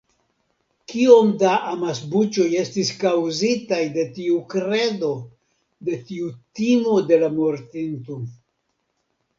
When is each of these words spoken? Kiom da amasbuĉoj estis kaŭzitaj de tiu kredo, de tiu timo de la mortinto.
Kiom 0.93 1.27
da 1.43 1.51
amasbuĉoj 1.73 2.47
estis 2.61 2.91
kaŭzitaj 3.03 3.83
de 3.99 4.07
tiu 4.17 4.39
kredo, 4.55 5.11
de 5.91 6.01
tiu 6.11 6.33
timo 6.63 6.99
de 7.13 7.23
la 7.27 7.33
mortinto. 7.41 8.21